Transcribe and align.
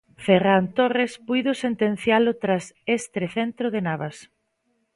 Ferran 0.25 0.65
Torres 0.77 1.13
puido 1.27 1.51
sentencialo 1.63 2.31
tras 2.43 2.63
este 2.99 3.21
centro 3.35 3.67
de 3.73 3.79
Navas. 3.87 4.17